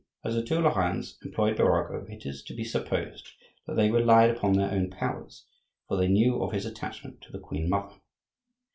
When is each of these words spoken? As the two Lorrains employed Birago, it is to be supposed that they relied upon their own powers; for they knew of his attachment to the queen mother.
As 0.25 0.33
the 0.33 0.41
two 0.41 0.55
Lorrains 0.55 1.23
employed 1.23 1.57
Birago, 1.57 2.07
it 2.09 2.25
is 2.25 2.41
to 2.45 2.55
be 2.55 2.63
supposed 2.63 3.33
that 3.67 3.75
they 3.75 3.91
relied 3.91 4.31
upon 4.31 4.53
their 4.53 4.71
own 4.71 4.89
powers; 4.89 5.45
for 5.87 5.95
they 5.95 6.07
knew 6.07 6.41
of 6.41 6.53
his 6.53 6.65
attachment 6.65 7.21
to 7.21 7.31
the 7.31 7.37
queen 7.37 7.69
mother. 7.69 7.97